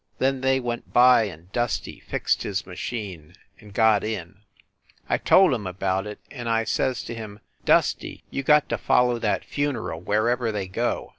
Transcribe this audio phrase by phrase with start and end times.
[0.17, 4.37] Then they went by and Dusty fixed his machine and got in.
[5.07, 9.19] I told him about it, and I says to him, "Dusty, you got to follow
[9.19, 11.09] that funeral wherever they go.